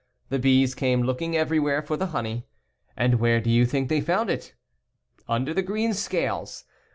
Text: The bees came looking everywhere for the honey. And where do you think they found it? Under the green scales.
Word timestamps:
The 0.29 0.39
bees 0.39 0.73
came 0.73 1.03
looking 1.03 1.37
everywhere 1.37 1.83
for 1.83 1.95
the 1.95 2.07
honey. 2.07 2.47
And 2.97 3.19
where 3.19 3.39
do 3.39 3.51
you 3.51 3.67
think 3.67 3.87
they 3.87 4.01
found 4.01 4.31
it? 4.31 4.55
Under 5.29 5.53
the 5.53 5.61
green 5.61 5.93
scales. 5.93 6.63